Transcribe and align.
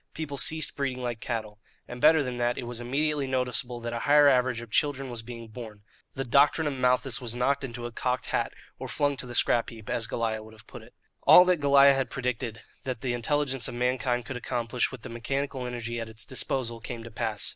People 0.15 0.39
ceased 0.39 0.75
breeding 0.75 0.99
like 1.03 1.19
cattle. 1.19 1.59
And 1.87 2.01
better 2.01 2.23
than 2.23 2.37
that, 2.37 2.57
it 2.57 2.63
was 2.63 2.81
immediately 2.81 3.27
noticeable 3.27 3.79
that 3.81 3.93
a 3.93 3.99
higher 3.99 4.27
average 4.27 4.59
of 4.59 4.71
children 4.71 5.11
was 5.11 5.21
being 5.21 5.47
born. 5.47 5.83
The 6.15 6.23
doctrine 6.25 6.65
of 6.65 6.73
Malthus 6.73 7.21
was 7.21 7.35
knocked 7.35 7.63
into 7.63 7.85
a 7.85 7.91
cocked 7.91 8.25
hat 8.25 8.51
or 8.79 8.87
flung 8.87 9.15
to 9.17 9.27
the 9.27 9.35
scrap 9.35 9.69
heap, 9.69 9.91
as 9.91 10.07
Goliah 10.07 10.41
would 10.41 10.55
have 10.55 10.65
put 10.65 10.81
it. 10.81 10.95
All 11.21 11.45
that 11.45 11.57
Goliah 11.59 11.93
had 11.93 12.09
predicted 12.09 12.63
that 12.83 13.01
the 13.01 13.13
intelligence 13.13 13.67
of 13.67 13.75
mankind 13.75 14.25
could 14.25 14.37
accomplish 14.37 14.91
with 14.91 15.03
the 15.03 15.09
mechanical 15.09 15.67
energy 15.67 15.99
at 15.99 16.09
its 16.09 16.25
disposal, 16.25 16.79
came 16.79 17.03
to 17.03 17.11
pass. 17.11 17.47